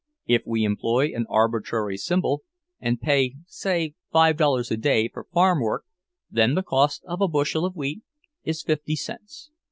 If 0.25 0.41
we 0.47 0.63
employ 0.63 1.11
an 1.13 1.27
arbitrary 1.29 1.95
symbol, 1.95 2.41
and 2.79 2.99
pay, 2.99 3.35
say, 3.45 3.93
five 4.11 4.35
dollars 4.35 4.71
a 4.71 4.75
day 4.77 5.07
for 5.09 5.27
farm 5.31 5.61
work, 5.61 5.85
then 6.31 6.55
the 6.55 6.63
cost 6.63 7.03
of 7.05 7.21
a 7.21 7.27
bushel 7.27 7.65
of 7.65 7.75
wheat 7.75 8.01
is 8.43 8.63
fifty 8.63 8.95
cents." 8.95 9.51